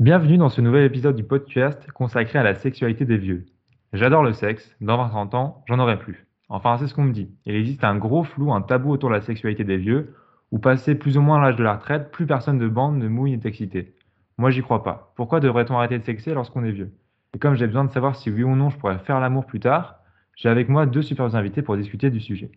[0.00, 3.46] Bienvenue dans ce nouvel épisode du podcast consacré à la sexualité des vieux.
[3.92, 6.26] J'adore le sexe, dans 20-30 ans, j'en aurai plus.
[6.48, 7.30] Enfin, c'est ce qu'on me dit.
[7.46, 10.16] Il existe un gros flou, un tabou autour de la sexualité des vieux,
[10.50, 13.36] où passé plus ou moins l'âge de la retraite, plus personne de bande ne mouille
[13.36, 13.94] n'est excité.
[14.36, 15.12] Moi, j'y crois pas.
[15.14, 16.92] Pourquoi devrait-on arrêter de sexer lorsqu'on est vieux?
[17.32, 19.60] Et comme j'ai besoin de savoir si oui ou non je pourrais faire l'amour plus
[19.60, 20.00] tard,
[20.34, 22.50] j'ai avec moi deux super invités pour discuter du sujet.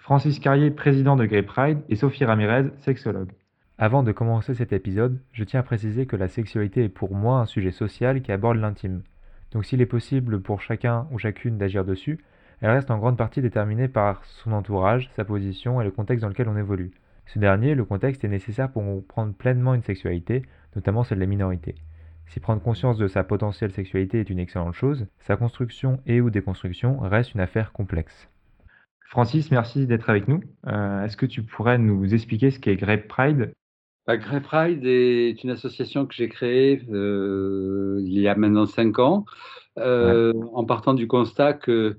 [0.00, 3.30] Francis Carrier, président de Gay Pride, et Sophie Ramirez, sexologue.
[3.78, 7.40] Avant de commencer cet épisode, je tiens à préciser que la sexualité est pour moi
[7.40, 9.02] un sujet social qui aborde l'intime.
[9.50, 12.18] Donc s'il est possible pour chacun ou chacune d'agir dessus,
[12.60, 16.28] elle reste en grande partie déterminée par son entourage, sa position et le contexte dans
[16.28, 16.92] lequel on évolue.
[17.26, 20.42] Ce dernier, le contexte, est nécessaire pour comprendre pleinement une sexualité,
[20.76, 21.74] notamment celle des minorités.
[22.28, 26.30] Si prendre conscience de sa potentielle sexualité est une excellente chose, sa construction et ou
[26.30, 28.28] déconstruction reste une affaire complexe.
[29.06, 30.40] Francis, merci d'être avec nous.
[30.66, 33.52] Euh, est-ce que tu pourrais nous expliquer ce qu'est Grey Pride?
[34.06, 38.98] Bah, Grey Pride est une association que j'ai créée euh, il y a maintenant cinq
[38.98, 39.24] ans,
[39.78, 41.98] euh, en partant du constat que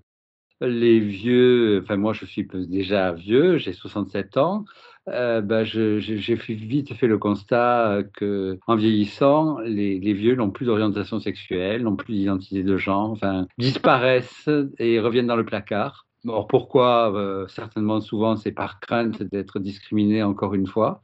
[0.61, 4.63] les vieux, enfin moi je suis déjà vieux, j'ai 67 ans,
[5.05, 11.19] bah, j'ai vite fait le constat que en vieillissant, les, les vieux n'ont plus d'orientation
[11.19, 16.07] sexuelle, n'ont plus d'identité de genre, enfin disparaissent et reviennent dans le placard.
[16.25, 17.13] Alors pourquoi?
[17.13, 21.01] Euh, Certainement souvent c'est par crainte d'être discriminé encore une fois.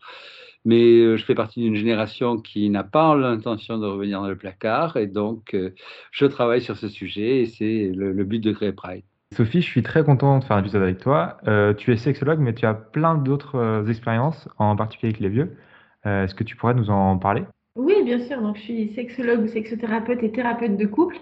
[0.66, 4.36] Mais euh, je fais partie d'une génération qui n'a pas l'intention de revenir dans le
[4.36, 5.74] placard et donc euh,
[6.12, 9.04] je travaille sur ce sujet et c'est le, but de Grey Pride.
[9.34, 11.38] Sophie, je suis très content de faire un épisode avec toi.
[11.78, 15.56] tu es sexologue, mais tu as plein d'autres expériences, en particulier avec les vieux.
[16.04, 17.44] Est-ce que tu pourrais nous en parler?
[17.80, 18.42] Oui, bien sûr.
[18.42, 21.16] Donc, je suis sexologue ou sexothérapeute et thérapeute de couple.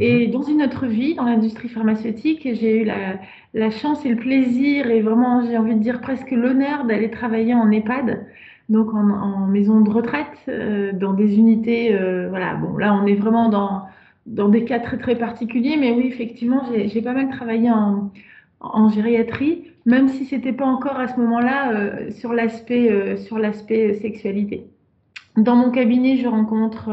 [0.00, 0.32] Et mhm.
[0.32, 5.00] dans une autre vie, dans l'industrie pharmaceutique, j'ai eu la, chance et le plaisir et
[5.00, 8.26] vraiment, j'ai envie de dire presque l'honneur d'aller travailler en EHPAD,
[8.68, 11.94] donc en, maison de retraite, euh, dans des unités.
[11.94, 13.82] Euh, voilà, bon, là, on est vraiment dans,
[14.26, 15.76] dans des cas très, très particuliers.
[15.78, 18.10] Mais oui, effectivement, j'ai pas mal travaillé en,
[18.60, 24.66] en gériatrie, même si c'était pas encore à ce moment-là euh, sur l'aspect sexualité.
[25.36, 26.90] Dans mon cabinet, je rencontre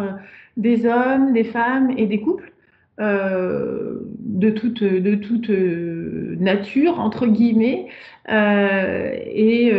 [0.57, 2.51] des hommes, des femmes et des couples
[3.00, 5.50] de toute, de toute
[6.40, 7.88] nature, entre guillemets,
[8.28, 9.74] et,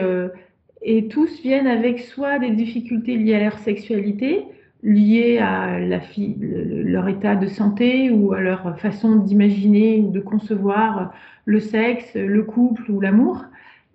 [0.85, 4.45] et, tous viennent avec soit des difficultés liées à leur sexualité,
[4.83, 11.13] liées à leur état de santé ou à leur façon d'imaginer ou de concevoir
[11.45, 13.45] le sexe, le couple ou l'amour.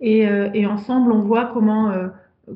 [0.00, 1.92] Et, et, ensemble, on voit comment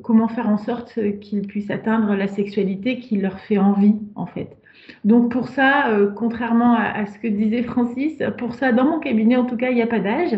[0.01, 4.57] comment faire en sorte qu'ils puissent atteindre la sexualité qui leur fait envie, en fait.
[5.05, 9.35] Donc pour ça, euh, contrairement à, ce que disait Francis, pour ça, dans mon cabinet,
[9.35, 10.37] en tout cas, il n'y a pas d'âge,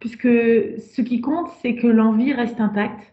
[0.00, 3.12] puisque ce qui compte, c'est que l'envie reste intacte.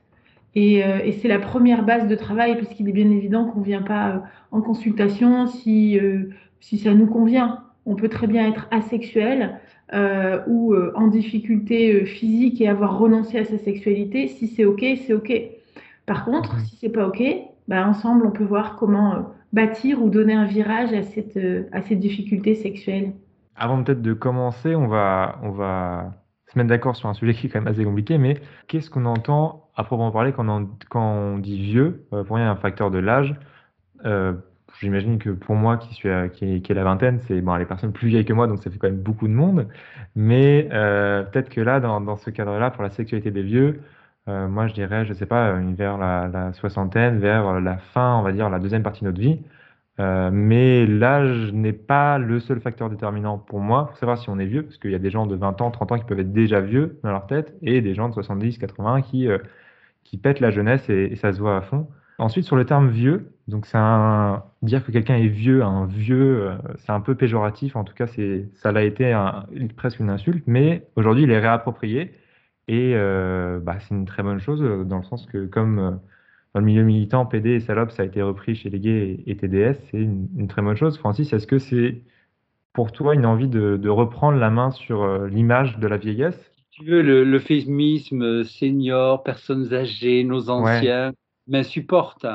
[0.56, 3.82] Et, euh, c'est la première base de travail, puisqu'il est bien évident qu'on ne vient
[3.82, 4.20] pas euh,
[4.52, 6.00] en consultation si,
[6.60, 7.64] si ça nous convient.
[7.86, 9.60] On peut très bien être asexuel
[10.48, 14.28] ou en difficulté physique et avoir renoncé à sa sexualité.
[14.28, 15.34] Si c'est OK, c'est OK.
[16.06, 17.22] Par contre, si c'est pas OK,
[17.68, 19.20] bah, ensemble, on peut voir comment euh,
[19.54, 23.14] bâtir ou donner un virage à cette, euh, à cette difficulté sexuelle.
[23.56, 26.14] Avant peut-être de commencer, on va, on va
[26.52, 29.06] se mettre d'accord sur un sujet qui est quand même assez compliqué, mais qu'est-ce qu'on
[29.06, 32.06] entend à proprement parler quand on, quand on dit vieux?
[32.14, 33.36] Euh, Pour a un facteur de l'âge.
[34.80, 38.08] J'imagine que pour moi, qui suis qui est la vingtaine, c'est bon, les personnes plus
[38.08, 39.68] vieilles que moi, donc ça fait quand même beaucoup de monde.
[40.16, 40.68] Mais
[41.32, 43.82] peut-être que là, dans, ce cadre-là, pour la sexualité des vieux,
[44.28, 48.32] euh, moi, je dirais, je sais pas, vers la, soixantaine, vers la fin, on va
[48.32, 49.40] dire, la deuxième partie de notre vie.
[50.00, 54.40] Euh, mais l'âge n'est pas le seul facteur déterminant pour moi pour savoir si on
[54.40, 56.20] est vieux, parce qu'il y a des gens de 20 ans, 30 ans qui peuvent
[56.20, 59.38] être déjà vieux dans leur tête, et des gens de 70, 80 qui, euh,
[60.04, 61.88] qui pètent la jeunesse et, ça se voit à fond.
[62.20, 66.92] Ensuite, sur le terme vieux, donc un, dire que quelqu'un est vieux, un vieux, c'est
[66.92, 68.06] un peu péjoratif, en tout cas,
[68.54, 69.16] ça l'a été
[69.76, 72.14] presque une insulte, mais aujourd'hui, il est réapproprié.
[72.72, 75.92] Et euh, bah, c'est une très bonne chose euh, dans le sens que comme euh,
[76.54, 79.38] dans le milieu militant, PD et salope, ça a été repris chez les gays et,
[79.38, 80.98] TDS, c'est une, très bonne chose.
[80.98, 82.02] Francis, est-ce que c'est
[82.74, 86.52] pour toi une envie de, reprendre la main sur l'image de la vieillesse?
[86.72, 91.14] Tu veux, le, le féminisme senior, personnes âgées, nos anciens,
[91.48, 92.26] m'insupporte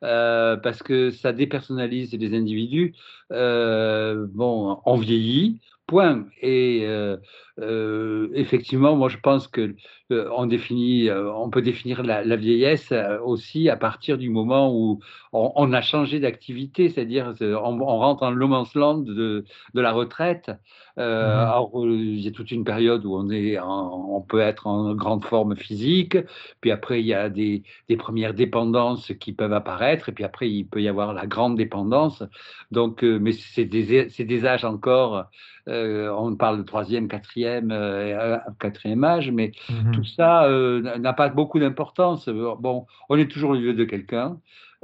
[0.00, 2.94] parce que ça dépersonnalise les individus.
[3.30, 6.26] bon, on vieillit, Point.
[6.42, 7.16] Et euh,
[7.60, 9.76] euh, effectivement, moi je pense que
[10.10, 12.92] euh, définit, on peut définir la, vieillesse
[13.24, 15.00] aussi à partir du moment où
[15.32, 19.44] on, a changé d'activité, c'est-à-dire on, rentre en no land de,
[19.74, 20.50] de la retraite.
[20.96, 24.94] Mmh alors, il y a toute une période où on, est on peut être en
[24.94, 26.16] grande forme physique,
[26.62, 30.50] puis après il y a des, des, premières dépendances qui peuvent apparaître, et puis après
[30.50, 32.22] il peut y avoir la grande dépendance.
[32.70, 35.28] Donc, mais c'est des, des âges encore
[35.68, 39.92] euh, on parle de troisième, quatrième, euh, quatrième âge, mais mhm.
[39.92, 42.28] tout ça euh, n'a pas beaucoup d'importance.
[42.28, 44.38] Bon, on est toujours le vieux de quelqu'un.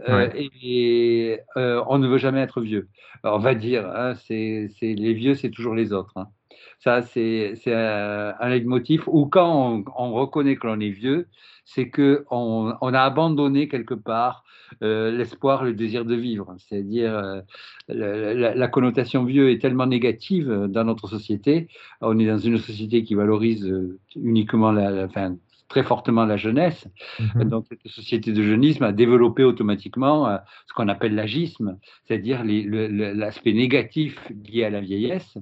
[0.06, 2.88] Et, on ne veut jamais être vieux.
[3.24, 6.12] on va dire, hein, c'est, les vieux, c'est toujours les autres.
[6.16, 6.28] Hein.
[6.80, 9.04] Ça, c'est, un, un leitmotiv.
[9.06, 11.28] Ou quand on, reconnaît que l'on est vieux,
[11.64, 14.44] c'est qu'on on a abandonné quelque part
[14.82, 16.54] euh, l'espoir, le désir de vivre.
[16.58, 21.68] C'est-à-dire, euh, la, connotation vieux est tellement négative dans notre société.
[22.00, 25.36] On est dans une société qui valorise euh, uniquement la, fin,
[25.72, 26.86] très fortement la jeunesse.
[27.18, 27.44] Mhm.
[27.48, 34.18] Donc, cette société de jeunisme a développé automatiquement ce qu'on appelle l'agisme, c'est-à-dire l'aspect négatif
[34.44, 35.38] lié à la vieillesse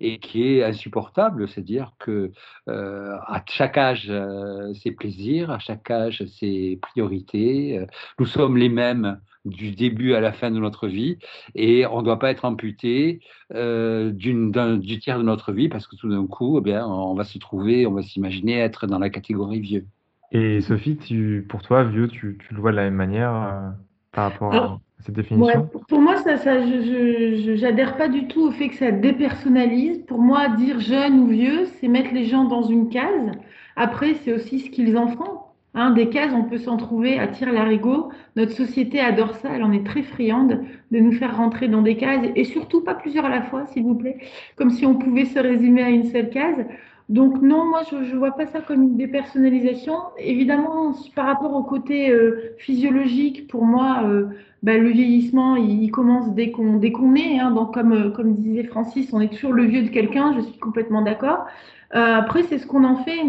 [0.00, 2.30] et qui est insupportable, c'est-à-dire que
[2.68, 7.78] euh, à chaque âge euh, ses plaisirs, à chaque âge ses priorités.
[7.78, 7.86] Euh,
[8.20, 11.18] nous sommes les mêmes du début à la fin de notre vie
[11.54, 13.20] et on ne doit pas être amputé
[13.50, 17.38] du tiers de notre vie parce que tout d'un coup, eh bien, on va se
[17.38, 19.86] trouver, on va s'imaginer être dans la catégorie vieux.
[20.32, 23.74] Et Sophie, tu, pour toi, vieux, tu, tu, le vois de la même manière
[24.10, 25.70] par rapport à cette définition?
[25.88, 30.04] Pour moi, ça, ça, je n'adhère pas du tout au fait que ça dépersonnalise.
[30.06, 33.30] Pour moi, dire jeune ou vieux, c'est mettre les gens dans une case.
[33.76, 35.43] Après, c'est aussi ce qu'ils en font.
[35.76, 38.10] Hein, des cases, on peut s'en trouver à tir larigot.
[38.36, 40.60] Notre société adore ça, elle en est très friande
[40.92, 43.82] de nous faire rentrer dans des cases et surtout pas plusieurs à la fois, s'il
[43.82, 44.18] vous plaît,
[44.56, 46.64] comme si on pouvait se résumer à une seule case.
[47.08, 49.94] Donc non, moi je ne vois pas ça comme une dépersonnalisation.
[50.18, 54.26] Évidemment, par rapport au côté euh, physiologique, pour moi, euh,
[54.62, 57.38] bah, le vieillissement, il, commence dès qu'on dès est.
[57.40, 57.50] Hein.
[57.50, 60.58] donc comme, euh, comme disait Francis, on est toujours le vieux de quelqu'un, je suis
[60.58, 61.46] complètement d'accord.
[61.90, 63.20] après, c'est ce qu'on en fait.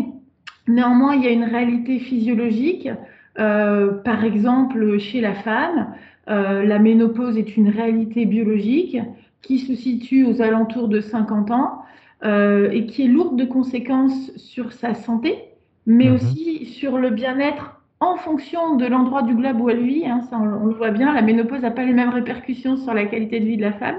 [0.68, 2.90] Néanmoins, il y a une réalité physiologique.
[3.36, 5.94] par exemple, chez la femme,
[6.28, 8.98] la ménopause est une réalité biologique
[9.42, 11.86] qui se situe aux alentours de 50 ans.
[12.26, 15.44] Euh, et qui est lourde de conséquences sur sa santé,
[15.86, 16.16] mais mhm.
[16.16, 20.08] aussi sur le bien-être en fonction de l'endroit du globe où elle vit.
[20.08, 23.06] Hein, ça, on, le voit bien, la ménopause n'a pas les mêmes répercussions sur la
[23.06, 23.98] qualité de vie de la femme.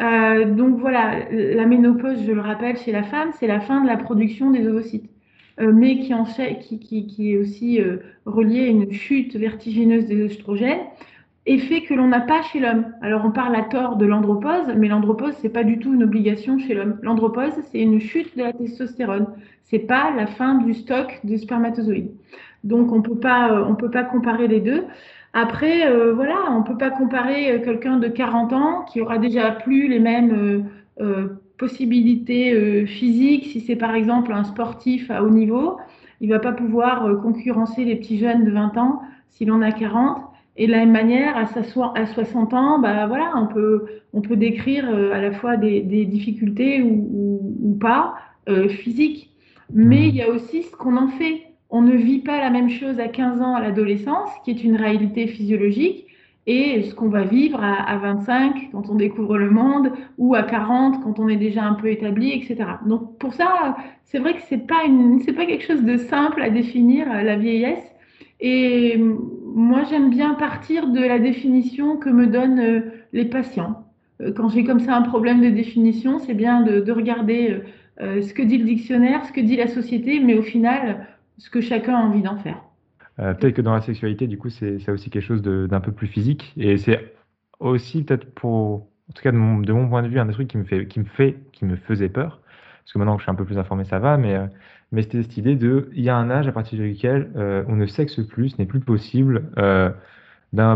[0.00, 3.88] Euh, donc voilà, la ménopause, je le rappelle, chez la femme, c'est la fin de
[3.88, 5.09] la production des ovocytes, euh,
[5.60, 7.80] mais qui, est aussi
[8.26, 10.80] reliée à une chute vertigineuse des oestrogènes
[11.46, 12.86] effet que l'on n'a pas chez l'homme.
[13.00, 16.58] Alors on parle à tort de l'andropause, mais l'andropause c'est pas du tout une obligation
[16.58, 16.98] chez l'homme.
[17.02, 19.26] L'andropause c'est une chute de la testostérone.
[19.64, 22.12] C'est pas la fin du stock de spermatozoïdes.
[22.64, 24.84] Donc on peut pas euh, peut pas comparer les deux.
[25.32, 29.50] Après euh, voilà, on peut pas comparer euh, quelqu'un de 40 ans qui aura déjà
[29.52, 30.68] plus les mêmes
[31.60, 35.76] possibilités physiques si c'est par exemple un sportif à haut niveau,
[36.20, 40.30] il va pas pouvoir concurrencer les petits jeunes de 20 ans s'il en a 40
[40.56, 41.44] et de la même manière, à,
[41.94, 45.80] à 60 ans, bah, voilà, on, peut, on peut décrire euh, à la fois des,
[46.04, 48.14] difficultés ou, pas
[48.48, 49.30] euh, physiques.
[49.72, 51.44] Mais il y a aussi ce qu'on en fait.
[51.70, 54.76] On ne vit pas la même chose à 15 ans à l'adolescence, qui est une
[54.76, 56.06] réalité physiologique,
[56.46, 60.42] et ce qu'on va vivre à, à, 25 quand on découvre le monde, ou à
[60.42, 62.56] 40 quand on est déjà un peu établi, etc.
[62.86, 64.82] Donc pour ça, c'est vrai que c'est pas
[65.36, 67.84] pas quelque chose de simple à définir la vieillesse.
[68.40, 68.98] Et
[69.54, 72.80] moi, j'aime bien partir de la définition que me donnent euh,
[73.12, 73.84] les patients.
[74.20, 77.60] Euh, quand j'ai comme ça un problème de définition, c'est bien de, regarder
[78.00, 81.06] euh, ce que dit le dictionnaire, ce que dit la société, mais au final,
[81.38, 82.62] ce que chacun a envie d'en faire.
[83.20, 86.52] Peut-être que dans la sexualité, du coup, c'est aussi quelque chose d'un peu plus physique.
[86.56, 87.14] Et c'est
[87.58, 90.58] aussi peut-être pour, en tout cas de mon, point de vue, un des trucs qui
[90.58, 92.40] me fait, qui me fait, qui me faisait peur.
[92.82, 94.38] Parce que maintenant que je suis un peu plus informé, ça va, mais
[94.92, 97.76] mais c'était cette idée de, il y a un âge à partir duquel euh, on
[97.76, 99.50] ne sexe plus, ce n'est plus possible.
[99.58, 99.90] Euh,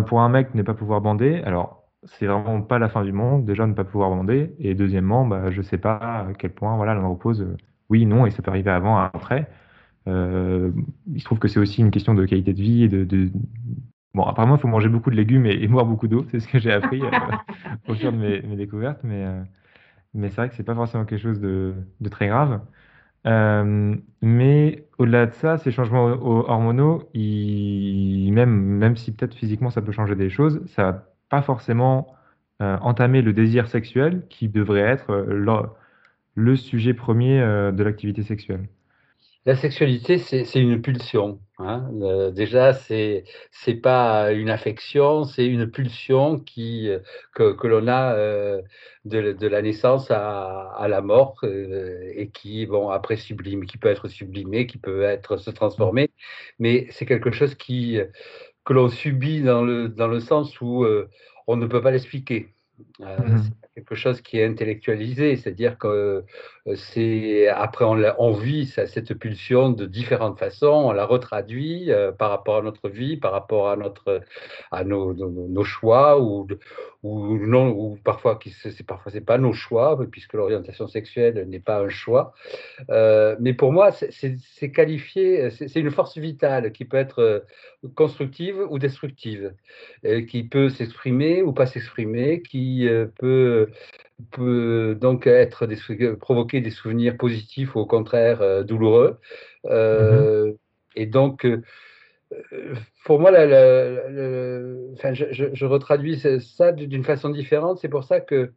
[0.06, 3.44] pour un mec ne pas pouvoir bander, alors c'est vraiment pas la fin du monde,
[3.44, 6.94] déjà ne pas pouvoir bander, et deuxièmement, bah, je sais pas à quel point voilà,
[6.94, 7.56] l'on repose, euh,
[7.90, 9.50] oui, non, et ça peut arriver avant, après.
[10.06, 10.70] Euh,
[11.12, 13.30] il se trouve que c'est aussi une question de qualité de vie et de, de...
[14.14, 16.58] Bon, apparemment, il faut manger beaucoup de légumes et, boire beaucoup d'eau, c'est ce que
[16.58, 17.11] j'ai appris euh,
[17.88, 19.26] au fur de mes, mes découvertes, mais,
[20.14, 22.61] mais c'est vrai que c'est pas forcément quelque chose de, de très grave.
[23.26, 29.92] Euh, mais au-delà de ça, ces changements hormonaux, même, même si peut-être physiquement ça peut
[29.92, 32.14] changer des choses, ça va pas forcément
[32.62, 35.66] euh, entamer le désir sexuel qui devrait être euh,
[36.34, 38.68] le sujet premier de l'activité sexuelle
[39.46, 41.40] la sexualité, c'est une pulsion.
[41.58, 41.88] Hein.
[42.32, 46.88] déjà, c'est c'est pas une affection, c'est une pulsion qui
[47.34, 48.62] que, que l'on a euh,
[49.04, 53.76] de, de, la naissance à, à la mort euh, et qui, bon, après sublime, qui
[53.76, 56.10] peut être sublimé, qui peut être se transformer,
[56.58, 58.00] mais c'est quelque chose qui
[58.64, 61.08] que l'on subit dans le dans le sens où euh,
[61.46, 62.48] on ne peut pas l'expliquer.
[62.98, 63.42] Mmh
[63.74, 66.24] quelque chose qui est intellectualisé, c'est-à-dire que
[66.66, 72.30] euh, c'est après on, vit cette pulsion de différentes façons, on la retraduit euh, par
[72.30, 74.22] rapport à notre vie, par rapport à notre
[74.70, 76.46] à nos, nos, choix ou
[77.04, 81.78] ou non ou parfois c'est parfois c'est pas nos choix puisque l'orientation sexuelle n'est pas
[81.80, 82.34] un choix.
[82.90, 87.44] Euh, mais pour moi c'est qualifié, c'est une force vitale qui peut être
[87.94, 89.54] constructive ou destructive,
[90.28, 92.88] qui peut s'exprimer ou pas s'exprimer, qui
[93.20, 93.68] peut
[94.30, 95.76] peut donc être des,
[96.16, 99.18] provoquer des souvenirs positifs ou au contraire euh, douloureux.
[99.66, 100.56] Euh, mm-hmm.
[100.96, 101.62] Et donc, euh,
[103.04, 107.78] pour moi, je, retraduis ça d'une façon différente.
[107.78, 108.52] C'est pour ça que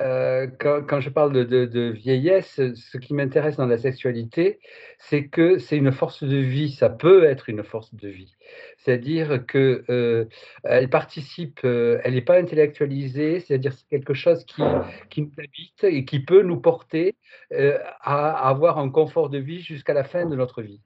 [0.00, 4.60] euh, quand, je parle de, vieillesse, ce qui m'intéresse dans la sexualité,
[4.98, 8.36] c'est que c'est une force de vie, ça peut être une force de vie.
[8.76, 10.24] C'est-à-dire qu'elle euh,
[10.62, 16.04] elle participe, euh, elle n'est pas intellectualisée, c'est-à-dire c'est quelque chose qui, nous habite et
[16.04, 17.16] qui peut nous porter
[17.50, 20.80] à avoir un confort de vie jusqu'à la fin de notre vie.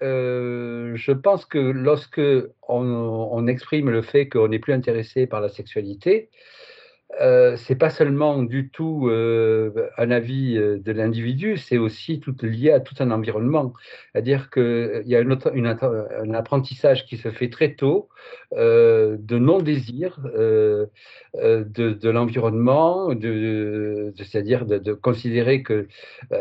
[0.00, 2.20] Je pense que lorsque
[2.68, 6.30] on, on exprime le fait qu'on n'est plus intéressé par la sexualité,
[7.20, 12.36] euh, c'est pas seulement du tout euh, un avis euh, de l'individu, c'est aussi tout
[12.42, 13.72] lié à tout un environnement.
[14.12, 18.08] C'est-à-dire qu'il y a un apprentissage qui se fait très tôt
[18.52, 20.88] de non-désir de,
[22.08, 23.10] l'environnement,
[24.16, 25.88] c'est-à-dire de, considérer que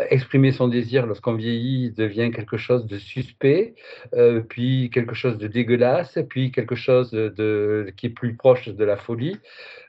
[0.09, 3.75] exprimer son désir lorsqu'on vieillit devient quelque chose de suspect,
[4.49, 7.11] puis quelque chose de dégueulasse, puis quelque chose
[7.95, 9.37] qui est plus proche de la folie.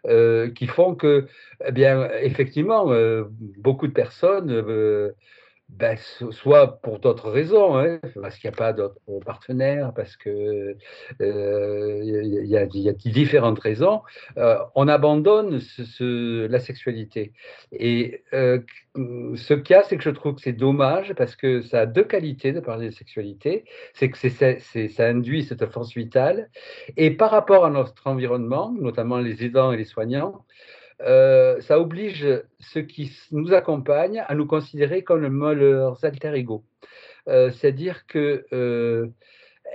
[0.06, 1.26] Euh, font que,
[1.66, 5.12] eh bien, effectivement, euh, beaucoup de personnes, euh,
[5.68, 5.96] ben,
[6.30, 10.76] soit pour d'autres raisons, hein, parce qu'il n'y a pas d'autres partenaires, parce que
[11.20, 14.02] il y, a différentes raisons,
[14.74, 17.32] on abandonne ce, la sexualité.
[17.72, 21.80] Et ce qu'il y a, c'est que je trouve que c'est dommage parce que ça
[21.80, 26.50] a deux qualités de parler de sexualité, c'est que ça induit cette force vitale,
[26.96, 30.44] et par rapport à notre environnement, notamment les aidants et les soignants,
[31.02, 32.26] euh, ça oblige
[32.58, 36.64] ceux qui nous accompagnent à nous considérer comme leurs alter ego.
[37.28, 39.08] Euh, c'est-à-dire que euh,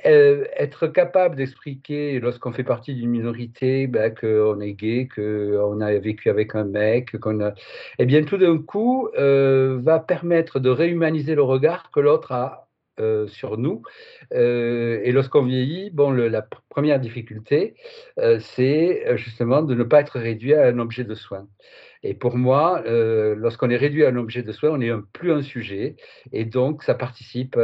[0.05, 6.29] être capable d'expliquer lorsqu'on fait partie d'une minorité ben, qu'on est gay, qu'on a vécu
[6.29, 7.53] avec un mec, qu'on a,
[7.99, 12.67] eh bien tout d'un coup va permettre de réhumaniser le regard que l'autre a
[12.99, 13.81] euh, sur nous.
[14.33, 17.73] Euh, et lorsqu'on vieillit, bon, la première difficulté,
[18.19, 21.47] euh, c'est justement de ne pas être réduit à un objet de soin.
[22.03, 25.41] Et pour moi, lorsqu'on est réduit à un objet de soin, on n'est plus un
[25.41, 25.95] sujet,
[26.33, 27.57] et donc ça participe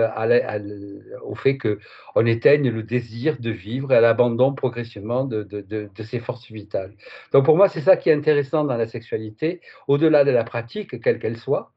[1.23, 6.19] au fait qu'on éteigne le désir de vivre et à l'abandon progressivement de, de, ses
[6.19, 6.93] forces vitales.
[7.33, 9.59] Donc pour moi, c'est ça qui est intéressant dans la sexualité,
[9.89, 11.73] au-delà de la pratique, quelle qu'elle soit,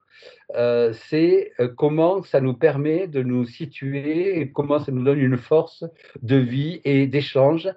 [0.54, 5.18] euh, c'est euh, comment ça nous permet de nous situer et comment ça nous donne
[5.18, 5.84] une force
[6.22, 7.70] de vie et d'échange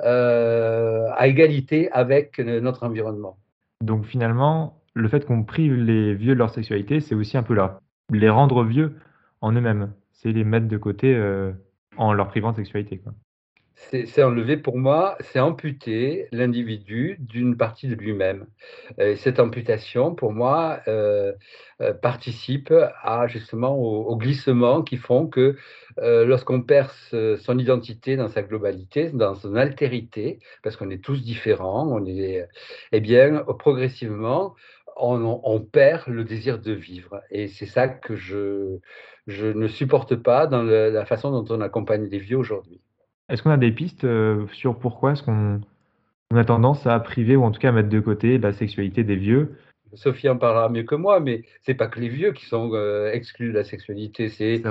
[0.00, 3.38] euh, à égalité avec notre environnement.
[3.82, 7.54] Donc finalement, le fait qu'on prive les vieux de leur sexualité, c'est aussi un peu
[7.54, 7.80] là,
[8.12, 8.96] les rendre vieux
[9.40, 9.92] en eux-mêmes.
[10.12, 11.18] C'est les mettre de côté
[11.96, 13.00] en leur privant de sexualité.
[13.90, 18.46] C'est enlever pour moi, c'est amputer l'individu d'une partie de lui-même.
[19.16, 21.32] cette amputation, pour moi, euh,
[21.80, 22.72] euh, participe
[23.02, 25.56] à justement au, glissement qui font que
[25.98, 26.90] euh, lorsqu'on perd
[27.38, 32.46] son identité dans sa globalité, dans son altérité, parce qu'on est tous différents, on est,
[32.92, 34.54] eh bien, progressivement,
[34.96, 37.22] on, perd le désir de vivre.
[37.30, 38.78] Et c'est ça que je
[39.28, 42.80] ne supporte pas dans la façon dont on accompagne les vieux aujourd'hui.
[43.30, 45.60] Est-ce qu'on a des pistes euh, sur pourquoi est-ce qu'on
[46.34, 49.16] a tendance à priver ou en tout cas à mettre de côté la sexualité des
[49.16, 49.56] vieux
[49.94, 53.10] Sophie en parlera mieux que moi, mais c'est pas que les vieux qui sont euh,
[53.12, 54.28] exclus de la sexualité.
[54.28, 54.62] C'est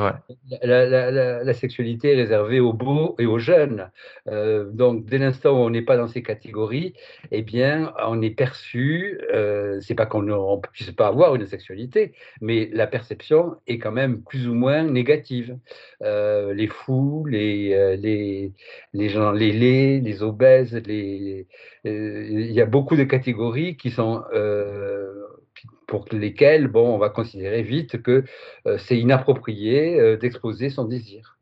[0.62, 3.90] la, sexualité est réservée aux beaux et aux jeunes.
[4.28, 6.94] Euh, donc, dès l'instant où on n'est pas dans ces catégories,
[7.32, 9.20] eh bien, on est perçu.
[9.34, 13.92] Euh, c'est pas qu'on ne puisse pas avoir une sexualité, mais la perception est quand
[13.92, 15.58] même plus ou moins négative.
[16.02, 18.54] Euh, les fous, les, les,
[18.94, 21.48] les gens, les laits, les obèses, les,
[21.86, 24.24] il y a beaucoup de catégories qui sont
[25.88, 28.24] pour lesquels, bon, on va considérer vite que
[28.78, 31.38] c'est inapproprié d'exposer son désir.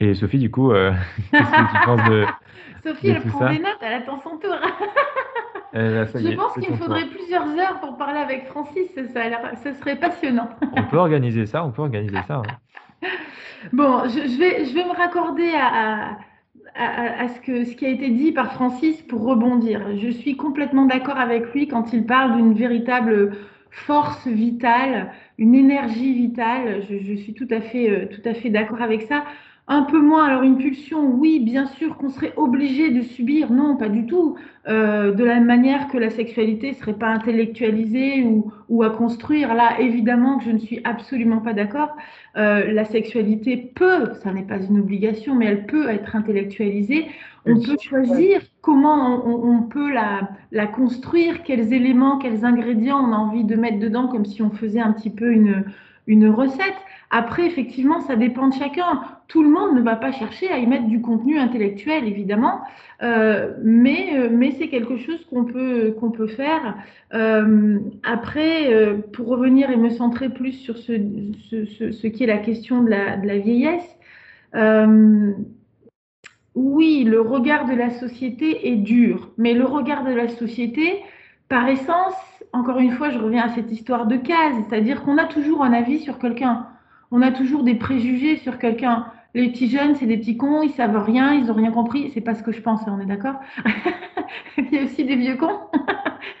[0.00, 0.72] Et Sophie, du coup,
[1.30, 2.24] qu'est-ce que tu penses de.
[2.84, 4.54] Sophie, elle prend des notes, elle attend son tour.
[5.74, 9.04] Je pense qu'il me faudrait plusieurs heures pour parler avec Francis, ça,
[9.56, 10.48] ça serait passionnant.
[10.76, 12.42] on peut organiser ça, on peut organiser ça.
[13.02, 13.08] Hein.
[13.72, 16.18] Bon, je, vais, je vais me raccorder à, à,
[16.76, 19.96] ce, que, ce qui a été dit par Francis pour rebondir.
[19.96, 23.36] Je suis complètement d'accord avec lui quand il parle d'une véritable
[23.70, 26.84] force vitale, une énergie vitale.
[26.88, 29.24] Je, je suis tout à fait, euh, tout à fait d'accord avec ça.
[29.66, 33.78] Un peu moins, alors une pulsion, oui, bien sûr qu'on serait obligé de subir, non,
[33.78, 34.36] pas du tout.
[34.68, 38.90] Euh, de la même manière que la sexualité ne serait pas intellectualisée ou, ou, à
[38.90, 41.96] construire, là, évidemment que je ne suis absolument pas d'accord.
[42.36, 47.06] Euh, la sexualité peut, ça n'est pas une obligation, mais elle peut être intellectualisée.
[47.46, 53.12] On peut choisir comment on, on peut la, la, construire, quels éléments, quels ingrédients on
[53.14, 55.64] a envie de mettre dedans, comme si on faisait un petit peu une,
[56.06, 56.76] une recette.
[57.10, 59.00] Après, effectivement, ça dépend de chacun.
[59.28, 62.60] Tout le monde ne va pas chercher à y mettre du contenu intellectuel, évidemment,
[63.02, 66.76] euh, mais, euh, mais c'est quelque chose qu'on peut, peut faire.
[67.14, 70.92] Euh, après, pour revenir et me centrer plus sur ce,
[71.50, 73.96] ce, ce, qui est la question de la, de la vieillesse,
[76.54, 81.02] oui, le regard de la société est dur, mais le regard de la société,
[81.48, 82.14] par essence,
[82.52, 85.72] encore une fois, je reviens à cette histoire de case, c'est-à-dire qu'on a toujours un
[85.72, 86.66] avis sur quelqu'un
[87.14, 89.06] on a toujours des préjugés sur quelqu'un.
[89.34, 92.10] Les petits jeunes, c'est des petits cons, ils savent rien, ils ont rien compris.
[92.14, 93.40] C'est pas ce que je pense, on est d'accord?
[94.58, 95.58] Il y a aussi des vieux cons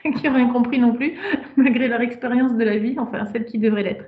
[0.16, 1.14] qui n'ont rien compris non plus,
[1.56, 4.04] malgré leur expérience de la vie, enfin celle qui devrait l'être.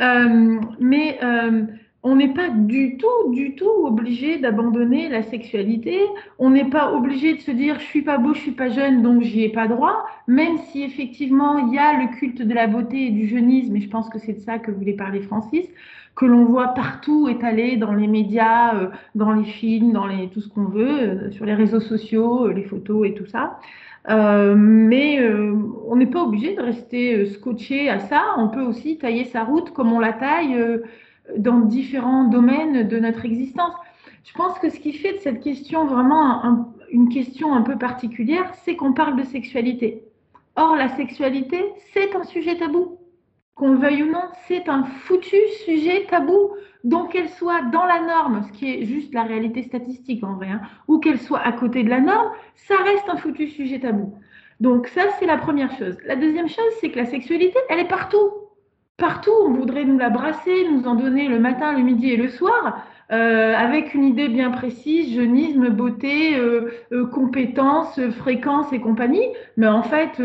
[0.00, 1.66] Euh, mais euh,
[2.06, 5.98] on n'est pas du tout, du tout obligé d'abandonner la sexualité.
[6.38, 9.02] On n'est pas obligé de se dire je suis pas beau, je suis pas jeune,
[9.02, 10.04] donc j'y ai pas droit.
[10.28, 13.80] Même si effectivement il y a le culte de la beauté et du jeunisme, et
[13.80, 15.66] je pense que c'est de ça que voulait parler Francis,
[16.14, 20.42] que l'on voit partout étalé dans les médias, euh, dans les films, dans les, tout
[20.42, 23.58] ce qu'on veut, euh, sur les réseaux sociaux, euh, les photos et tout ça.
[24.06, 25.18] mais
[25.88, 28.22] on n'est pas obligé de rester scotché à ça.
[28.36, 30.54] On peut aussi tailler sa route comme on la taille
[31.36, 33.72] dans différents domaines de notre existence.
[34.24, 38.50] Je pense que ce qui fait de cette question vraiment une question un peu particulière,
[38.54, 40.04] c'est qu'on parle de sexualité.
[40.56, 42.98] Or, la sexualité, c'est un sujet tabou.
[43.54, 46.50] Qu'on le veuille ou non, c'est un foutu sujet tabou.
[46.82, 50.48] Donc, qu'elle soit dans la norme, ce qui est juste la réalité statistique en vrai,
[50.48, 54.14] hein, ou qu'elle soit à côté de la norme, ça reste un foutu sujet tabou.
[54.60, 55.96] Donc, ça, c'est la première chose.
[56.04, 58.30] La deuxième chose, c'est que la sexualité, elle est partout.
[58.96, 62.28] Partout, on voudrait nous la brasser, nous en donner le matin, le midi et le
[62.28, 69.26] soir, euh, avec une idée bien précise, jeunisme, beauté, euh, euh, compétences, fréquence et compagnie.
[69.56, 70.22] Mais en fait,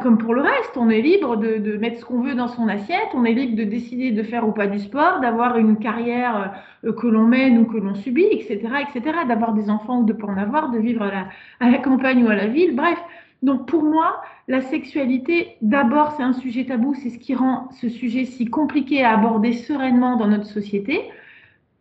[0.00, 3.08] comme pour le reste, on est libre de, mettre ce qu'on veut dans son assiette,
[3.14, 7.06] on est libre de décider de faire ou pas du sport, d'avoir une carrière que
[7.08, 10.36] l'on mène ou que l'on subit, etc., etc., d'avoir des enfants ou de pas en
[10.36, 12.76] avoir, de vivre à la campagne ou à la ville.
[12.76, 12.98] Bref,
[13.42, 17.88] donc pour moi, la sexualité, d'abord, c'est un sujet tabou, c'est ce qui rend ce
[17.88, 21.02] sujet si compliqué à aborder sereinement dans notre société.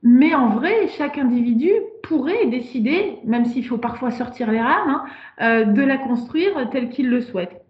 [0.04, 1.72] Mais en vrai, chaque individu
[2.04, 5.06] pourrait décider, même s'il faut parfois sortir les rames, hein,
[5.42, 7.64] euh, de la construire telle qu'il le souhaite.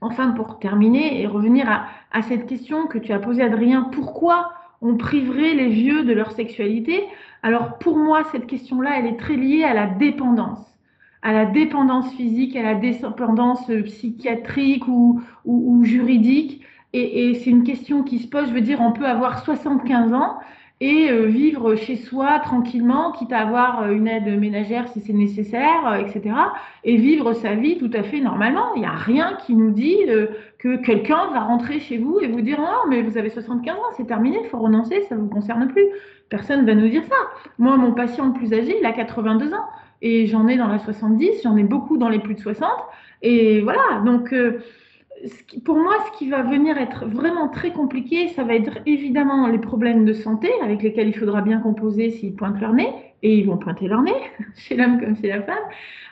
[0.00, 4.52] Enfin, pour terminer et revenir à, à cette question que tu as posée, Adrien, pourquoi
[4.80, 7.04] on priverait les vieux de leur sexualité?
[7.42, 10.77] Alors pour moi, cette question-là, elle est très liée à la dépendance
[11.22, 15.22] à la dépendance physique, à la dépendance psychiatrique ou,
[15.84, 16.62] juridique.
[16.92, 20.14] Et, et c'est une question qui se pose, je veux dire, on peut avoir 75
[20.14, 20.38] ans
[20.80, 25.12] et euh, vivre chez soi tranquillement, quitte à avoir euh, une aide ménagère si c'est
[25.12, 26.34] nécessaire, euh, etc.
[26.84, 28.74] Et vivre sa vie tout à fait normalement.
[28.76, 29.98] Il n'y a rien qui nous dit
[30.58, 33.80] que quelqu'un va rentrer chez vous et vous dire non, mais vous avez 75 ans,
[33.96, 35.84] c'est terminé, il faut renoncer, ça ne vous concerne plus.
[36.28, 37.16] Personne ne va nous dire ça.
[37.58, 39.66] Moi, mon patient le plus âgé, il a 82 ans
[40.02, 42.68] et j'en ai dans la 70, j'en ai beaucoup dans les plus de 60.
[43.22, 44.60] Et voilà, donc euh,
[45.64, 49.58] pour moi, ce qui va venir être vraiment très compliqué, ça va être évidemment les
[49.58, 53.46] problèmes de santé avec lesquels il faudra bien composer s'ils pointent leur nez, et ils
[53.46, 54.14] vont pointer leur nez,
[54.56, 55.56] chez l'homme comme chez la femme.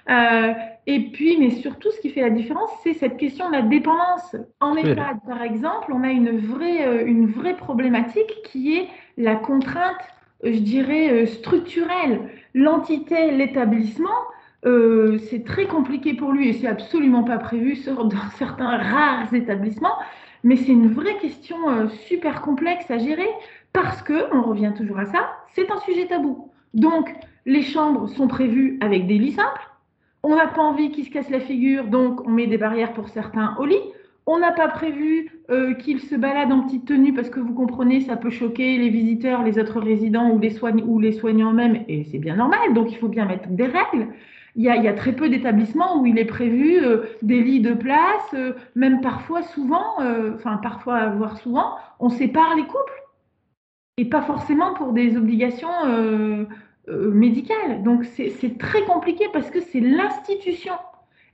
[0.08, 0.52] Euh,
[0.86, 4.36] et puis, mais surtout, ce qui fait la différence, c'est cette question de la dépendance.
[4.60, 9.34] En EHPAD, par exemple, on a une vraie, euh, une vraie problématique qui est la
[9.34, 9.96] contrainte,
[10.44, 12.20] je dirais, structurelle
[12.56, 14.08] l'entité, l'établissement,
[14.64, 19.96] euh, c'est très compliqué pour lui et c'est absolument pas prévu dans certains rares établissements,
[20.42, 23.28] mais c'est une vraie question euh, super complexe à gérer
[23.72, 26.50] parce que, on revient toujours à ça, c'est un sujet tabou.
[26.72, 27.14] Donc,
[27.44, 29.70] les chambres sont prévues avec des lits simples.
[30.22, 33.10] On n'a pas envie qu'ils se cassent la figure, donc on met des barrières pour
[33.10, 33.82] certains au lit.
[34.28, 38.00] On n'a pas prévu euh, qu'ils se baladent en petite tenue parce que vous comprenez,
[38.00, 42.34] ça peut choquer les visiteurs, les autres résidents ou les, soignants même, et c'est bien
[42.34, 42.74] normal.
[42.74, 44.08] Donc il faut bien mettre des règles.
[44.56, 48.34] Il y a, très peu d'établissements où il est prévu euh, des lits de place,
[48.34, 49.98] euh, même parfois, souvent,
[50.34, 53.02] enfin parfois, voire souvent, on sépare les couples.
[53.98, 55.68] Et pas forcément pour des obligations
[56.88, 57.82] médicales.
[57.82, 60.74] Donc c'est très compliqué parce que c'est l'institution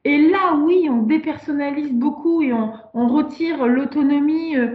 [0.05, 2.73] et là, oui, on dépersonnalise beaucoup et on,
[3.09, 4.75] retire l'autonomie euh,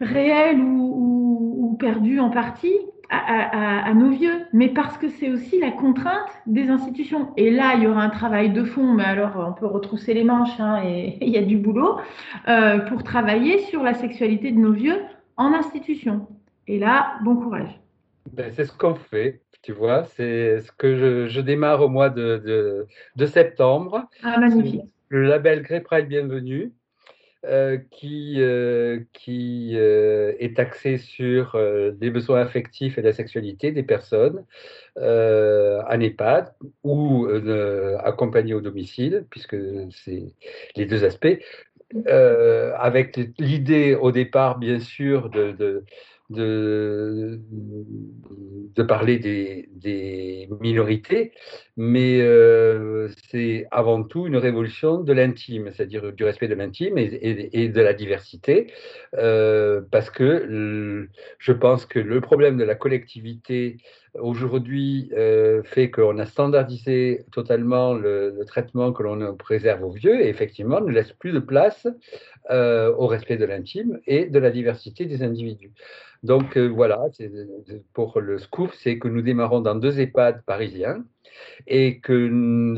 [0.00, 2.76] réelle ou, perdue en partie
[3.08, 7.32] à, nos vieux, mais parce que c'est aussi la contrainte des institutions.
[7.36, 10.24] Et là, il y aura un travail de fond, mais alors on peut retrousser les
[10.24, 11.98] manches hein, et il y a du boulot
[12.48, 15.00] euh, pour travailler sur la sexualité de nos vieux
[15.36, 16.26] en institution.
[16.68, 17.81] Et là, bon courage.
[18.30, 19.40] Ben, c'est ce qu'on fait.
[19.62, 24.08] Tu vois, c'est ce que je, démarre au mois de, de, septembre.
[24.22, 24.82] Ah, magnifique.
[25.08, 26.72] Le label Grey Pride Bienvenue,
[27.44, 31.58] euh, qui, euh, qui euh, est axé sur
[32.00, 34.44] les besoins affectifs et la sexualité des personnes
[34.96, 36.54] en EHPAD
[36.84, 37.26] ou
[38.04, 39.56] accompagnées au domicile, puisque
[39.90, 40.22] c'est
[40.76, 41.38] les deux aspects.
[42.06, 45.84] avec l'idée au départ, bien sûr, de de,
[46.30, 47.38] de
[48.82, 51.32] parler des, minorités,
[51.76, 57.50] mais euh, c'est avant tout une révolution de l'intime, c'est-à-dire du respect de l'intime et,
[57.52, 58.72] et, de la diversité,
[59.16, 61.08] euh, parce que
[61.38, 63.78] je pense que le problème de la collectivité
[64.18, 70.28] aujourd'hui euh, fait qu'on a standardisé totalement le, traitement que l'on préserve aux vieux et
[70.28, 71.86] effectivement ne laisse plus de place
[72.50, 75.72] au respect de l'intime et de la diversité des individus.
[76.22, 77.06] Donc euh, voilà,
[77.94, 81.04] pour le scoop, c'est que nous démarrons dans deux EHPAD parisiens
[81.66, 82.12] et que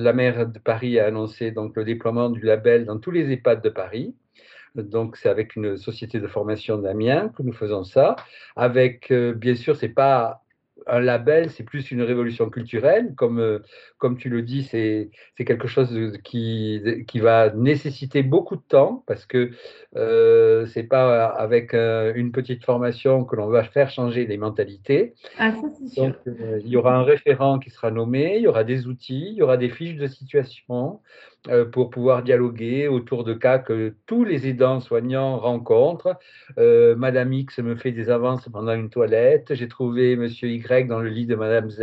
[0.01, 3.63] la maire de Paris a annoncé donc le déploiement du label dans tous les EHPAD
[3.63, 4.15] de Paris.
[4.75, 8.17] Donc c'est avec une société de formation d'Amiens que nous faisons ça.
[8.57, 10.44] Avec, euh, bien sûr, c'est pas
[10.87, 13.15] un label, c'est plus une révolution culturelle.
[13.17, 13.61] Comme, euh,
[13.99, 15.11] comme tu le dis, c'est
[15.45, 19.51] quelque chose qui, qui va nécessiter beaucoup de temps parce que
[19.97, 25.15] euh, c'est pas avec euh, une petite formation que l'on va faire changer les mentalités.
[25.39, 26.03] Ah, ça.
[26.03, 29.29] Donc, euh, il y aura un référent qui sera nommé, il y aura des outils,
[29.31, 31.01] il y aura des fiches de situation.
[31.51, 36.17] Euh, pour pouvoir dialoguer autour de cas que tous les aidants soignants rencontrent.
[36.57, 41.01] Euh, Madame X me fait des avances pendant une toilette, j'ai trouvé Monsieur Y dans
[41.01, 41.83] le lit de Madame Z,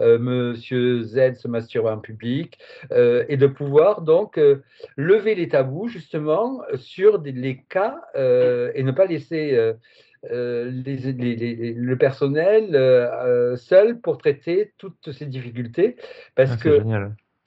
[0.00, 2.58] euh, Monsieur Z se masturbe en public,
[2.90, 4.40] et de pouvoir donc
[4.96, 9.72] lever les tabous justement sur les cas et ne pas laisser
[10.22, 15.96] le personnel seul pour traiter toutes ces difficultés.
[16.34, 16.82] Parce ah, que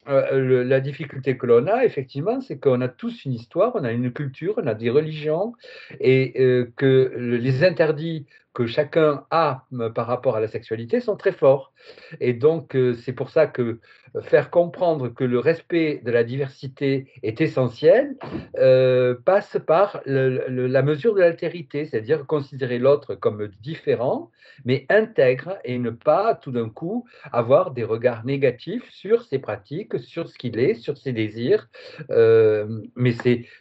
[0.10, 3.92] euh, la difficulté que l'on a, effectivement, c'est qu'on a tous une histoire, on a
[3.92, 5.54] une culture, on a des religions,
[6.00, 8.26] et euh, que les interdits
[8.58, 11.74] que chacun a par rapport à la sexualité sont très forts.
[12.20, 13.80] Et donc, euh, c'est pour ça que
[14.24, 18.18] faire comprendre que le respect de la diversité est essentiel
[18.58, 24.32] euh, passe par la mesure de l'altérité, c'est-à-dire considérer l'autre comme différent,
[24.66, 30.00] mais intègre et ne pas tout d'un coup avoir des regards négatifs sur ses pratiques,
[30.00, 31.70] sur ce qu'il est, sur ses désirs.
[32.10, 32.66] Euh,
[32.96, 33.14] mais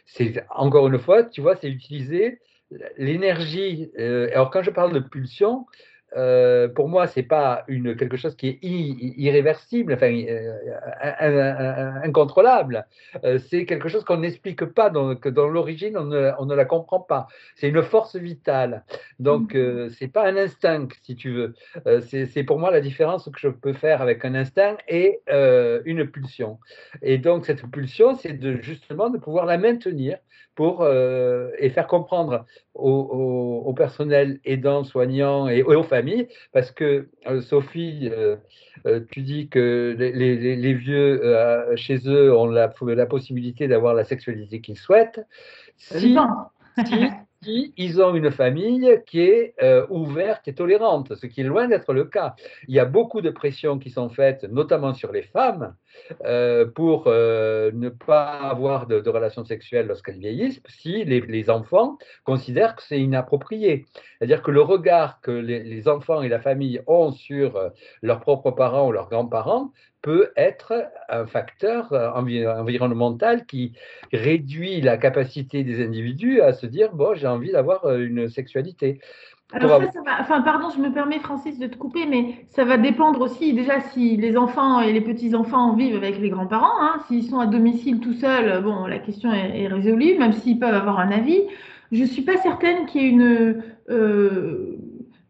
[0.07, 2.39] c'est encore une fois, tu vois, c'est utiliser
[2.97, 5.65] l'énergie, euh, alors quand je parle de pulsion,
[6.15, 12.85] euh, pour moi, c'est pas une, quelque chose qui est irréversible, enfin, euh, incontrôlable.
[13.49, 16.99] c'est quelque chose qu'on n'explique pas, que dans l'origine, on ne, on ne, la comprend
[16.99, 17.27] pas.
[17.55, 18.83] C'est une force vitale.
[19.19, 19.89] Donc, mmh.
[19.89, 21.53] c'est pas un instinct, si tu veux.
[22.01, 25.21] c'est pour moi la différence que je peux faire avec un instinct et
[25.85, 26.59] une pulsion.
[27.01, 30.17] Et donc, cette pulsion, c'est de, justement de pouvoir la maintenir
[30.57, 35.96] pour, euh, et faire comprendre au, personnel aidant, soignant et, aux familles,
[36.53, 38.37] parce que euh, Sophie, euh,
[39.11, 41.21] tu dis que les, vieux
[41.75, 45.21] chez eux ont la, la possibilité d'avoir la sexualité qu'ils souhaitent.
[45.77, 46.17] Si,
[46.85, 47.05] si,
[47.45, 51.93] ils ont une famille qui est euh, ouverte et tolérante, ce qui est loin d'être
[51.93, 52.35] le cas.
[52.67, 55.75] Il y a beaucoup de pressions qui sont faites, notamment sur les femmes,
[56.25, 62.75] euh, pour euh, ne pas avoir de, relations sexuelles lorsqu'elles vieillissent, si les, enfants considèrent
[62.75, 63.85] que c'est inapproprié.
[64.17, 67.71] C'est-à-dire que le regard que les, enfants et la famille ont sur
[68.01, 69.71] leurs propres parents ou leurs grands-parents
[70.07, 73.73] peut être un facteur environnemental qui
[74.13, 79.01] réduit la capacité des individus à se dire bon, j'ai envie d'avoir une sexualité.
[79.51, 82.63] Alors ça, ça va, enfin pardon, je me permets Francis de te couper, mais ça
[82.63, 86.81] va dépendre aussi déjà si les enfants et les petits-enfants vivent avec les grands-parents.
[86.81, 86.99] Hein.
[87.09, 90.99] S'ils sont à domicile tout seuls, bon, la question est, résolue, même s'ils peuvent avoir
[90.99, 91.41] un avis.
[91.91, 93.61] Je suis pas certaine qu'il y ait une...
[93.89, 94.76] Euh,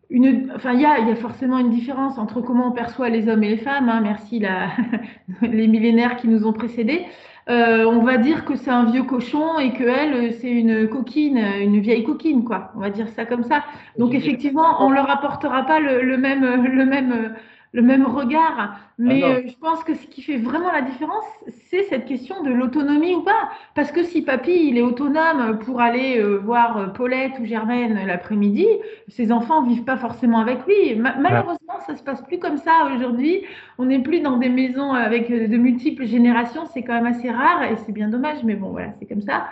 [0.09, 3.27] une, enfin, il y a, y a, forcément une différence entre comment on perçoit les
[3.27, 3.89] hommes et les femmes.
[3.89, 4.69] Hein, merci la,
[5.41, 7.05] les millénaires qui nous ont précédés.
[7.49, 11.37] Euh, on va dire que c'est un vieux cochon et que elle, c'est une coquine,
[11.37, 12.71] une vieille coquine, quoi.
[12.75, 13.63] On va dire ça comme ça.
[13.97, 17.35] Donc effectivement, on leur apportera pas le, même, le même,
[17.71, 18.79] le même regard.
[18.99, 21.25] Mais ah euh, je pense que ce qui fait vraiment la différence,
[21.69, 23.49] c'est cette question de l'autonomie ou pas.
[23.75, 28.65] Parce que si papy, il est autonome pour aller euh, voir Paulette ou Germaine l'après-midi,
[29.07, 30.95] ses enfants vivent pas forcément avec lui.
[30.95, 33.43] malheureusement, ça se passe plus comme ça aujourd'hui.
[33.77, 36.65] On n'est plus dans des maisons avec de multiples générations.
[36.65, 38.43] C'est quand même assez rare et c'est bien dommage.
[38.43, 39.47] Mais bon, voilà, c'est comme ça.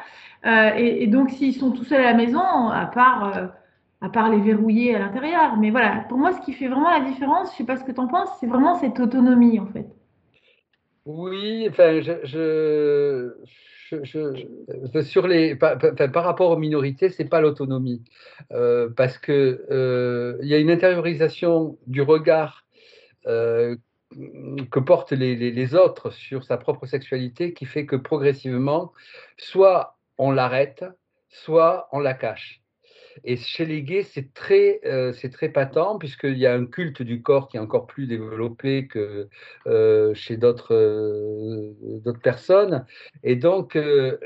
[0.46, 3.52] Euh, et, et, donc, s'ils sont tout seuls à la maison, à part
[4.06, 5.58] à part les verrouiller à l'intérieur.
[5.58, 7.92] Mais voilà, pour moi, ce qui fait vraiment la différence, je sais pas ce que
[7.92, 9.88] tu en penses, c'est vraiment cette autonomie, en fait.
[11.06, 13.34] Oui, enfin, je,
[14.04, 18.04] je, sur les, par, par, rapport aux minorités, c'est pas l'autonomie,
[18.52, 22.66] euh, parce que euh, il y a une intériorisation du regard
[23.28, 23.76] euh,
[24.72, 28.94] que portent les, autres sur sa propre sexualité qui fait que progressivement,
[29.38, 30.86] soit on l'arrête,
[31.30, 32.65] soit on la cache.
[33.24, 37.02] Et chez les gays, c'est très, euh, c'est très patent, puisqu'il y a un culte
[37.02, 39.30] du corps qui est encore plus développé que
[39.68, 41.74] euh, chez d'autres, euh,
[42.04, 42.86] d'autres personnes.
[43.24, 43.78] Et donc,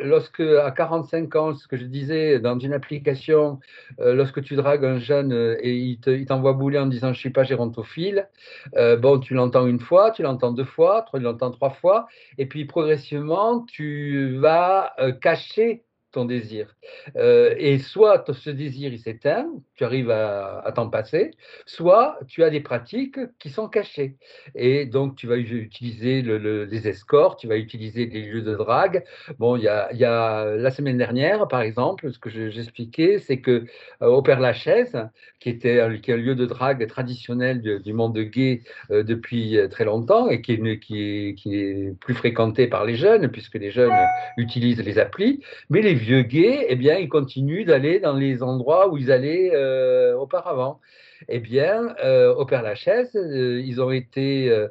[0.02, 3.60] lorsque, à 45 ans, ce que je disais, dans une application,
[4.00, 7.20] lorsque tu dragues un jeune et il, te, il t'envoie bouler en disant Je ne
[7.20, 8.28] suis pas gérontophile,
[8.76, 12.66] bon, tu l'entends une fois, tu l'entends deux fois, tu l'entends trois fois, et puis
[12.66, 16.76] progressivement, tu vas cacher ton désir.
[17.16, 21.32] Euh, et soit ce désir il s'éteint, tu arrives à, t'en passer,
[21.66, 24.18] soit tu as des pratiques qui sont cachées.
[24.56, 29.04] Et donc tu vas utiliser le, les escorts, tu vas utiliser des lieux de drague.
[29.38, 33.40] Bon, il y a, y a, la semaine dernière, par exemple, ce que j'expliquais, c'est
[33.40, 33.66] que
[34.02, 34.98] euh, au Père Lachaise,
[35.40, 39.58] qui était un, qui est un lieu de drague traditionnel du, monde gay euh, depuis
[39.70, 43.56] très longtemps et qui est, qui, est, qui est plus fréquenté par les jeunes, puisque
[43.56, 43.94] les jeunes
[44.38, 48.90] utilisent les applis, mais les vieux gays, eh bien, ils continuent d'aller dans les endroits
[48.90, 50.80] où ils allaient euh, auparavant.
[51.28, 54.68] Eh bien, euh, au Père Lachaise, euh, ils ont été euh,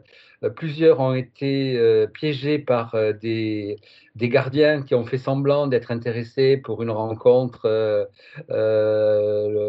[0.54, 3.76] plusieurs ont été piégés par des,
[4.16, 8.08] gardiens qui ont fait semblant d'être intéressés pour une rencontre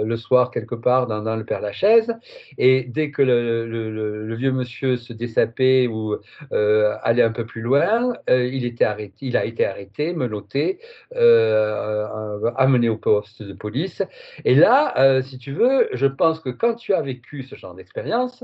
[0.09, 2.13] le, soir quelque part dans, le Père Lachaise.
[2.57, 6.17] Et dès que le, vieux monsieur se dessapait ou
[6.51, 10.79] allait un peu plus loin, il, était arrêté, il a été arrêté, menotté,
[11.15, 14.03] amené au poste de police.
[14.45, 18.43] Et là, si tu veux, je pense que quand tu as vécu ce genre d'expérience,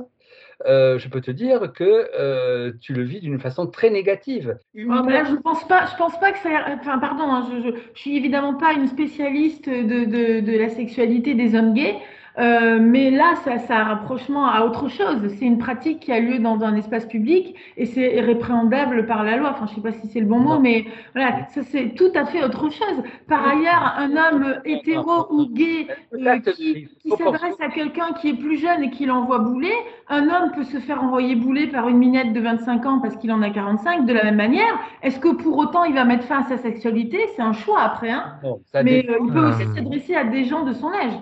[0.65, 4.57] euh, je peux te dire que euh, tu le vis d'une façon très négative.
[4.89, 6.49] Ah, je pense pas, je pense pas que ça.
[6.79, 11.33] Enfin, pardon, hein, je, je, suis évidemment pas une spécialiste de, de, de la sexualité
[11.33, 11.97] des hommes gays.
[12.37, 15.17] Euh, mais là, ça, ça a un rapprochement à autre chose.
[15.37, 19.37] C'est une pratique qui a lieu dans, un espace public et c'est répréhendable par la
[19.37, 19.51] loi.
[19.51, 22.25] Enfin, je sais pas si c'est le bon mot, mais voilà, ça c'est tout à
[22.25, 23.03] fait autre chose.
[23.27, 28.33] Par ailleurs, un homme hétéro ou gay euh, qui, qui s'adresse à quelqu'un qui est
[28.33, 29.73] plus jeune et qui l'envoie bouler,
[30.09, 33.31] un homme peut se faire envoyer bouler par une minette de 25 ans parce qu'il
[33.31, 34.79] en a 45 de la même manière.
[35.03, 37.19] Est-ce que pour autant il va mettre fin à sa sexualité?
[37.35, 38.11] C'est un choix après.
[38.11, 38.35] Hein
[38.83, 41.13] mais euh, il peut aussi s'adresser à des gens de son âge.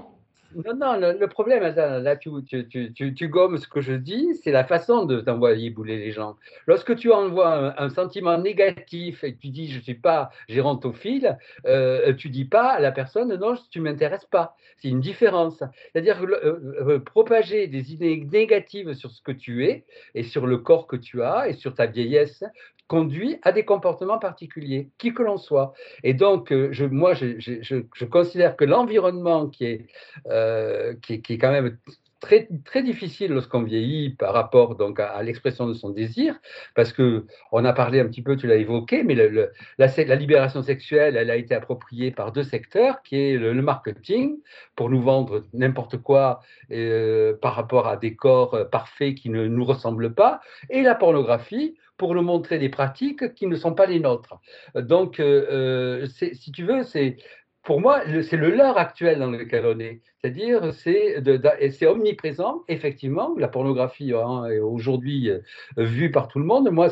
[0.56, 5.06] Non, non, le, problème, là, tu, tu, gommes ce que je dis, c'est la façon
[5.06, 6.38] de t'envoyer bouler les gens.
[6.68, 11.38] Lorsque tu envoies un, sentiment négatif et que tu dis je ne suis pas gérantophile,
[11.66, 14.56] euh, tu dis pas à la personne non, tu ne m'intéresses pas.
[14.78, 15.64] C'est une différence.
[15.92, 19.86] C'est-à-dire euh, euh, propager des idées négatives sur ce que tu es
[20.16, 22.44] et sur le corps que tu as et sur ta vieillesse,
[22.88, 25.74] conduit à des comportements particuliers, qui que l'on soit.
[26.04, 29.88] Et donc, euh, moi, je, considère que l'environnement qui est,
[30.28, 31.78] euh, qui, est quand même
[32.24, 36.40] très, très difficile lorsqu'on vieillit par rapport donc à, l'expression de son désir,
[36.74, 41.18] parce que on a parlé un petit peu, tu l'as évoqué, mais la, libération sexuelle,
[41.18, 44.38] elle a été appropriée par deux secteurs, qui est le, marketing
[44.76, 46.42] pour nous vendre n'importe quoi
[46.72, 50.96] euh, par rapport à des corps euh, parfaits qui ne nous ressemblent pas, et la
[50.96, 54.36] pornographie pour nous montrer des pratiques qui ne sont pas les nôtres.
[54.76, 57.16] Donc, euh, euh si tu veux, c'est
[57.64, 60.02] pour moi, c'est le leurre actuel dans lequel on est.
[60.24, 62.64] C'est-à-dire, c'est omniprésent.
[62.70, 65.40] Effectivement, la pornographie hein, est aujourd'hui euh,
[65.76, 66.70] vue par tout le monde.
[66.72, 66.88] Moi,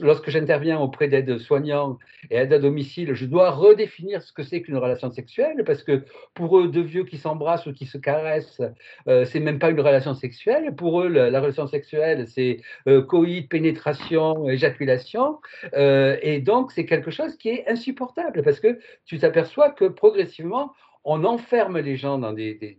[0.00, 1.96] lorsque j'interviens auprès d'aides soignants
[2.28, 6.02] et aides à domicile, je dois redéfinir ce que c'est qu'une relation sexuelle, parce que
[6.34, 8.62] pour eux, deux vieux qui s'embrassent ou qui se caressent,
[9.06, 10.74] euh, c'est même pas une relation sexuelle.
[10.74, 15.38] Pour eux, la, relation sexuelle, c'est euh, coït, pénétration, éjaculation,
[15.74, 20.72] euh, et donc c'est quelque chose qui est insupportable, parce que tu t'aperçois que progressivement,
[21.04, 22.78] on enferme les gens dans des,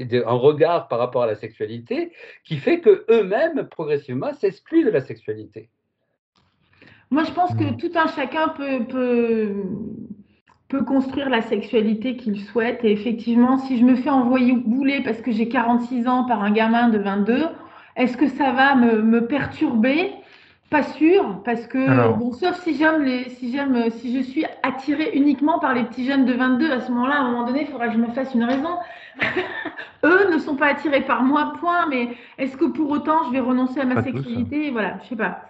[0.00, 2.12] un regard par rapport à la sexualité
[2.44, 5.68] qui fait que eux-mêmes progressivement s'excluent de la sexualité.
[7.10, 7.76] Moi, je pense que hmm.
[7.76, 9.54] tout un chacun peut, peut,
[10.68, 12.82] peut construire la sexualité qu'il souhaite.
[12.84, 16.52] Et effectivement, si je me fais envoyer bouler parce que j'ai 46 ans par un
[16.52, 17.48] gamin de 22,
[17.96, 20.10] est-ce que ça va me, me perturber?
[20.72, 25.10] Pas sûr, parce que, bon, sauf si j'aime les, si j'aime, si je suis attirée
[25.14, 27.66] uniquement par les petits jeunes de 22, à ce moment-là, à un moment donné, il
[27.68, 28.78] faudra que je me fasse une raison.
[30.04, 32.08] Eux ne sont pas attirés par moi, point, mais
[32.38, 35.42] est-ce que pour autant je vais renoncer à ma sexualité Voilà, je sais pas.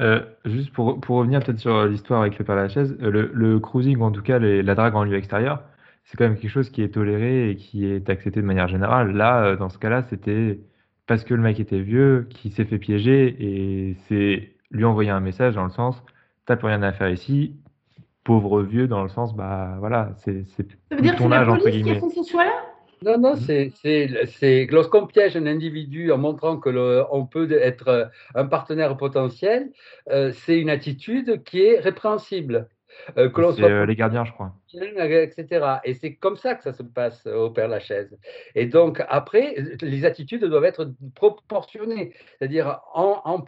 [0.00, 3.58] Euh, juste pour, pour revenir peut-être sur l'histoire avec le Père Lachaise, euh, le, le
[3.58, 5.62] cruising, en tout cas la drague en lieu extérieur,
[6.04, 9.12] c'est quand même quelque chose qui est toléré et qui est accepté de manière générale.
[9.12, 10.60] Là, euh, dans ce cas-là, c'était
[11.06, 15.20] parce que le mec était vieux, qui s'est fait piéger, et c'est lui envoyer un
[15.20, 16.02] message dans le sens,
[16.46, 17.56] t'as plus rien à faire ici,
[18.24, 20.62] pauvre vieux, dans le sens, bah voilà, c'est Ça
[20.92, 22.52] veut dire que c'est la police qui a fait ce choix-là
[23.04, 28.96] non, non, c'est lorsqu'on piège un individu en montrant que on peut être un partenaire
[28.96, 29.70] potentiel,
[30.10, 32.68] euh, c'est une attitude qui est répréhensible.
[33.18, 33.68] Euh, que soit...
[33.68, 35.66] Euh, les gardiens, je crois etc.
[35.84, 38.16] Et c'est comme ça que ça se passe au Père Lachaise.
[38.54, 42.12] Et donc, après, les attitudes doivent être proportionnées.
[42.38, 43.44] C'est-à-dire, en, en,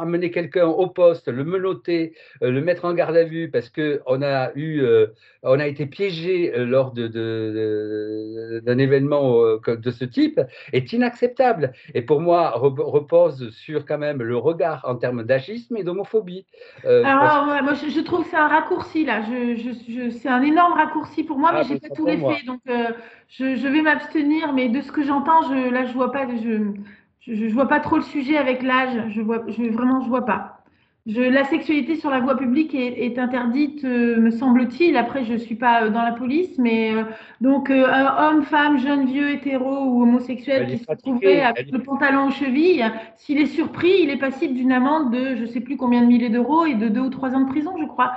[0.00, 4.22] amener quelqu'un au poste, le menotter, euh, le mettre en garde à vue parce qu'on
[4.22, 5.06] a eu, euh,
[5.42, 10.40] on a été piégé euh, lors de, d'un événement de ce type
[10.72, 11.72] est inacceptable.
[11.94, 16.46] Et pour moi, repose sur quand même le regard en termes d'agisme et d'homophobie.
[16.84, 19.22] Alors, moi, je, trouve que c'est un raccourci là.
[19.22, 22.44] Je, je, c'est un énorme raccourci pour moi, mais ah, j'ai pas tous les faits,
[22.46, 22.90] donc euh,
[23.28, 24.52] je, je, vais m'abstenir.
[24.52, 26.72] Mais de ce que j'entends, je, là, je vois pas, je,
[27.20, 29.10] je, vois pas trop le sujet avec l'âge.
[29.10, 30.58] Je vois, je vraiment, je vois pas.
[31.06, 34.96] Je, la sexualité sur la voie publique est, est interdite, euh, me semble-t-il.
[34.96, 36.94] Après, je suis pas euh, dans la police, mais
[37.40, 42.30] donc homme, femme, jeune, vieux, hétéro ou homosexuel qui se trouverait avec le pantalon aux
[42.30, 42.84] chevilles,
[43.16, 46.30] s'il est surpris, il est passible d'une amende de je sais plus combien de milliers
[46.30, 48.12] d'euros et de deux ou trois ans de prison, je crois.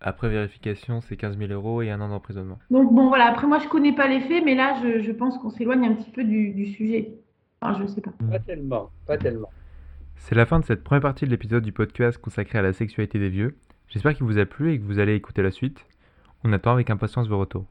[0.00, 2.58] Après vérification, c'est 15 000 euros et un an d'emprisonnement.
[2.70, 5.36] Donc bon, voilà, après moi je connais pas les faits, mais là je, je pense
[5.38, 7.12] qu'on s'éloigne un petit peu du, du sujet.
[7.60, 8.12] Enfin, je sais pas.
[8.30, 9.50] Pas tellement, pas tellement.
[10.16, 13.18] C'est la fin de cette première partie de l'épisode du podcast consacré à la sexualité
[13.18, 13.56] des vieux.
[13.88, 15.84] J'espère qu'il vous a plu et que vous allez écouter la suite.
[16.44, 17.66] On attend avec impatience vos retours.